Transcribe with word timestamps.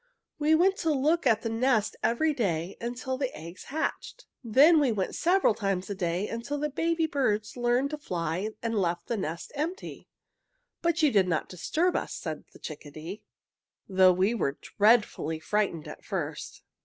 We 0.39 0.55
went 0.55 0.77
to 0.77 0.91
look 0.91 1.27
at 1.27 1.43
the 1.43 1.49
nest 1.49 1.95
every 2.01 2.33
day 2.33 2.75
until 2.81 3.19
the 3.19 3.31
eggs 3.37 3.65
hatched. 3.65 4.25
Then 4.43 4.79
we 4.79 4.91
went 4.91 5.13
several 5.13 5.53
times 5.53 5.91
a 5.91 5.93
day 5.93 6.27
until 6.27 6.57
the 6.57 6.71
baby 6.71 7.05
birds 7.05 7.55
learned 7.55 7.91
to 7.91 7.99
fly 7.99 8.49
and 8.63 8.73
left 8.81 9.05
the 9.05 9.15
nest 9.15 9.51
empty. 9.53 10.07
"But 10.81 11.03
you 11.03 11.11
did 11.11 11.27
not 11.27 11.49
disturb 11.49 11.95
us," 11.95 12.15
said 12.15 12.45
the 12.51 12.57
chickadee, 12.57 13.21
"though 13.87 14.11
we 14.13 14.33
were 14.33 14.57
dreadfully 14.63 15.39
frightened 15.39 15.87
at 15.87 16.03
first." 16.03 16.63